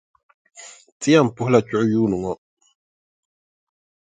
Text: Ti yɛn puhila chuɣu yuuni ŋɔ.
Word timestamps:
Ti 0.99 1.09
yɛn 1.13 1.27
puhila 1.35 1.59
chuɣu 1.69 1.85
yuuni 1.91 2.17
ŋɔ. 2.23 2.33